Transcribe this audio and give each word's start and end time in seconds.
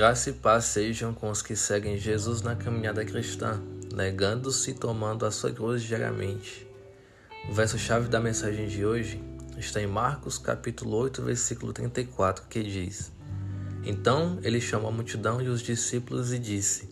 Graça 0.00 0.30
e 0.30 0.32
paz 0.32 0.64
sejam 0.64 1.12
com 1.12 1.28
os 1.28 1.42
que 1.42 1.54
seguem 1.54 1.98
Jesus 1.98 2.40
na 2.40 2.56
caminhada 2.56 3.04
cristã, 3.04 3.60
negando-se 3.94 4.70
e 4.70 4.74
tomando 4.74 5.26
a 5.26 5.30
sua 5.30 5.52
cruz 5.52 5.82
diariamente. 5.82 6.66
O 7.50 7.52
verso-chave 7.52 8.08
da 8.08 8.18
mensagem 8.18 8.66
de 8.66 8.82
hoje 8.82 9.22
está 9.58 9.78
em 9.78 9.86
Marcos 9.86 10.38
capítulo 10.38 10.96
8, 10.96 11.20
versículo 11.20 11.70
34, 11.74 12.46
que 12.48 12.62
diz: 12.62 13.12
Então 13.84 14.38
ele 14.42 14.58
chamou 14.58 14.88
a 14.88 14.90
multidão 14.90 15.38
e 15.42 15.48
os 15.48 15.60
discípulos 15.60 16.32
e 16.32 16.38
disse: 16.38 16.88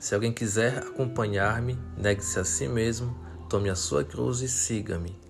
Se 0.00 0.14
alguém 0.14 0.32
quiser 0.32 0.78
acompanhar-me, 0.78 1.78
negue-se 1.94 2.38
a 2.38 2.44
si 2.46 2.66
mesmo, 2.66 3.14
tome 3.50 3.68
a 3.68 3.74
sua 3.74 4.02
cruz 4.02 4.40
e 4.40 4.48
siga-me. 4.48 5.25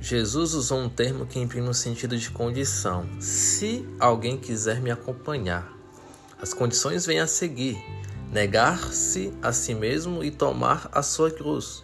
Jesus 0.00 0.54
usou 0.54 0.78
um 0.78 0.88
termo 0.88 1.26
que 1.26 1.40
imprime 1.40 1.68
um 1.68 1.74
sentido 1.74 2.16
de 2.16 2.30
condição. 2.30 3.04
Se 3.20 3.84
alguém 3.98 4.36
quiser 4.36 4.80
me 4.80 4.92
acompanhar, 4.92 5.76
as 6.40 6.54
condições 6.54 7.04
vêm 7.04 7.18
a 7.18 7.26
seguir: 7.26 7.76
negar-se 8.30 9.32
a 9.42 9.52
si 9.52 9.74
mesmo 9.74 10.22
e 10.22 10.30
tomar 10.30 10.88
a 10.92 11.02
sua 11.02 11.32
cruz. 11.32 11.82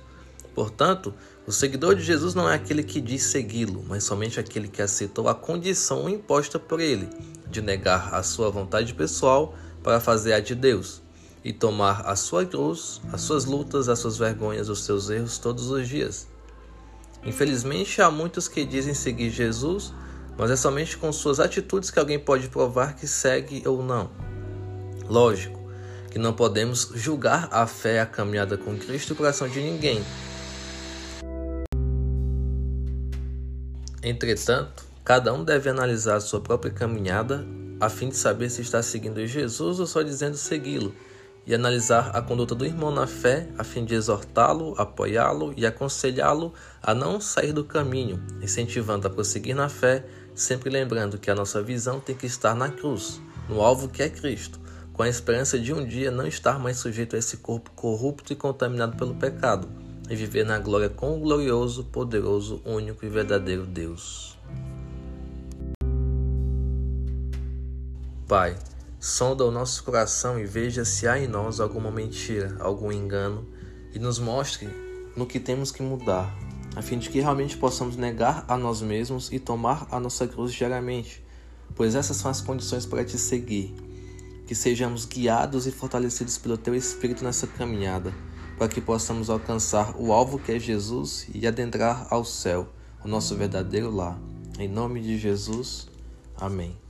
Portanto, 0.54 1.12
o 1.44 1.50
seguidor 1.50 1.96
de 1.96 2.02
Jesus 2.02 2.34
não 2.34 2.48
é 2.48 2.54
aquele 2.54 2.84
que 2.84 3.00
diz 3.00 3.24
segui-lo, 3.24 3.84
mas 3.88 4.04
somente 4.04 4.38
aquele 4.38 4.68
que 4.68 4.80
aceitou 4.80 5.28
a 5.28 5.34
condição 5.34 6.08
imposta 6.08 6.58
por 6.58 6.78
ele 6.78 7.08
de 7.48 7.60
negar 7.60 8.14
a 8.14 8.22
sua 8.22 8.48
vontade 8.48 8.94
pessoal 8.94 9.56
para 9.82 9.98
fazer 9.98 10.34
a 10.34 10.40
de 10.40 10.54
Deus 10.54 11.02
e 11.44 11.52
tomar 11.52 12.02
a 12.06 12.14
sua 12.14 12.46
cruz, 12.46 13.00
as 13.12 13.20
suas 13.22 13.44
lutas, 13.44 13.88
as 13.88 13.98
suas 13.98 14.16
vergonhas, 14.16 14.68
os 14.68 14.84
seus 14.84 15.10
erros 15.10 15.36
todos 15.36 15.68
os 15.70 15.88
dias. 15.88 16.28
Infelizmente, 17.26 18.02
há 18.02 18.10
muitos 18.10 18.48
que 18.48 18.64
dizem 18.64 18.92
seguir 18.92 19.30
Jesus, 19.30 19.92
mas 20.36 20.50
é 20.50 20.56
somente 20.56 20.96
com 20.96 21.12
suas 21.12 21.40
atitudes 21.40 21.90
que 21.90 21.98
alguém 21.98 22.18
pode 22.18 22.48
provar 22.48 22.94
que 22.94 23.06
segue 23.06 23.66
ou 23.66 23.82
não. 23.82 24.10
Lógico 25.08 25.62
que 26.10 26.18
não 26.18 26.32
podemos 26.32 26.92
julgar 26.94 27.48
a 27.50 27.66
fé 27.66 27.96
e 27.96 27.98
a 27.98 28.06
caminhada 28.06 28.56
com 28.56 28.76
Cristo 28.76 29.14
o 29.14 29.16
coração 29.16 29.48
de 29.48 29.60
ninguém. 29.60 30.04
Entretanto, 34.02 34.84
cada 35.02 35.32
um 35.32 35.42
deve 35.42 35.68
analisar 35.68 36.16
a 36.16 36.20
sua 36.20 36.40
própria 36.40 36.70
caminhada 36.70 37.44
a 37.80 37.88
fim 37.88 38.10
de 38.10 38.16
saber 38.16 38.50
se 38.50 38.62
está 38.62 38.82
seguindo 38.82 39.26
Jesus 39.26 39.80
ou 39.80 39.86
só 39.86 40.02
dizendo 40.02 40.36
segui-lo 40.36 40.94
e 41.46 41.54
analisar 41.54 42.10
a 42.14 42.22
conduta 42.22 42.54
do 42.54 42.64
irmão 42.64 42.90
na 42.90 43.06
fé, 43.06 43.48
a 43.58 43.64
fim 43.64 43.84
de 43.84 43.94
exortá-lo, 43.94 44.74
apoiá-lo 44.78 45.52
e 45.56 45.66
aconselhá-lo 45.66 46.52
a 46.82 46.94
não 46.94 47.20
sair 47.20 47.52
do 47.52 47.64
caminho, 47.64 48.22
incentivando 48.42 49.06
a 49.06 49.10
prosseguir 49.10 49.54
na 49.54 49.68
fé, 49.68 50.04
sempre 50.34 50.70
lembrando 50.70 51.18
que 51.18 51.30
a 51.30 51.34
nossa 51.34 51.62
visão 51.62 52.00
tem 52.00 52.14
que 52.14 52.26
estar 52.26 52.54
na 52.54 52.68
cruz, 52.68 53.20
no 53.48 53.60
alvo 53.60 53.88
que 53.88 54.02
é 54.02 54.08
Cristo, 54.08 54.58
com 54.92 55.02
a 55.02 55.08
esperança 55.08 55.58
de 55.58 55.72
um 55.72 55.84
dia 55.84 56.10
não 56.10 56.26
estar 56.26 56.58
mais 56.58 56.78
sujeito 56.78 57.16
a 57.16 57.18
esse 57.18 57.38
corpo 57.38 57.70
corrupto 57.72 58.32
e 58.32 58.36
contaminado 58.36 58.96
pelo 58.96 59.14
pecado, 59.14 59.68
e 60.08 60.14
viver 60.16 60.44
na 60.44 60.58
glória 60.58 60.88
com 60.88 61.16
o 61.16 61.20
glorioso, 61.20 61.84
poderoso, 61.84 62.60
único 62.64 63.04
e 63.04 63.08
verdadeiro 63.08 63.66
Deus. 63.66 64.36
Pai, 68.26 68.56
Sonda 69.06 69.44
o 69.44 69.50
nosso 69.50 69.84
coração 69.84 70.40
e 70.40 70.46
veja 70.46 70.82
se 70.82 71.06
há 71.06 71.18
em 71.18 71.28
nós 71.28 71.60
alguma 71.60 71.90
mentira, 71.90 72.56
algum 72.58 72.90
engano, 72.90 73.46
e 73.92 73.98
nos 73.98 74.18
mostre 74.18 74.66
no 75.14 75.26
que 75.26 75.38
temos 75.38 75.70
que 75.70 75.82
mudar, 75.82 76.34
a 76.74 76.80
fim 76.80 76.98
de 76.98 77.10
que 77.10 77.20
realmente 77.20 77.54
possamos 77.58 77.96
negar 77.96 78.46
a 78.48 78.56
nós 78.56 78.80
mesmos 78.80 79.30
e 79.30 79.38
tomar 79.38 79.86
a 79.90 80.00
nossa 80.00 80.26
cruz 80.26 80.54
diariamente, 80.54 81.22
pois 81.74 81.94
essas 81.94 82.16
são 82.16 82.30
as 82.30 82.40
condições 82.40 82.86
para 82.86 83.04
te 83.04 83.18
seguir. 83.18 83.74
Que 84.46 84.54
sejamos 84.54 85.04
guiados 85.04 85.66
e 85.66 85.70
fortalecidos 85.70 86.38
pelo 86.38 86.56
Teu 86.56 86.74
Espírito 86.74 87.22
nessa 87.22 87.46
caminhada, 87.46 88.10
para 88.56 88.68
que 88.68 88.80
possamos 88.80 89.28
alcançar 89.28 89.94
o 89.98 90.14
alvo 90.14 90.38
que 90.38 90.50
é 90.50 90.58
Jesus 90.58 91.26
e 91.34 91.46
adentrar 91.46 92.06
ao 92.08 92.24
céu, 92.24 92.70
o 93.04 93.06
nosso 93.06 93.36
verdadeiro 93.36 93.90
lar. 93.90 94.18
Em 94.58 94.66
nome 94.66 95.02
de 95.02 95.18
Jesus, 95.18 95.88
amém. 96.38 96.83